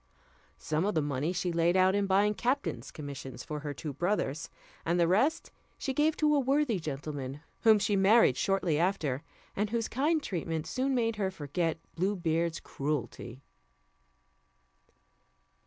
Some 0.57 0.83
of 0.83 0.95
the 0.95 1.01
money 1.03 1.31
she 1.31 1.51
laid 1.51 1.77
out 1.77 1.93
in 1.93 2.07
buying 2.07 2.33
captains' 2.33 2.89
commissions 2.89 3.43
for 3.43 3.59
her 3.59 3.71
two 3.71 3.93
brothers, 3.93 4.49
and 4.83 4.99
the 4.99 5.07
rest 5.07 5.51
she 5.77 5.93
gave 5.93 6.17
to 6.17 6.33
a 6.33 6.39
worthy 6.39 6.79
gentleman 6.79 7.41
whom 7.59 7.77
she 7.77 7.95
married 7.95 8.35
shortly 8.35 8.79
after, 8.79 9.21
and 9.55 9.69
whose 9.69 9.87
kind 9.87 10.23
treatment 10.23 10.65
soon 10.65 10.95
made 10.95 11.17
her 11.17 11.29
forget 11.29 11.77
Blue 11.93 12.15
Beard's 12.15 12.59
cruelty. 12.59 13.43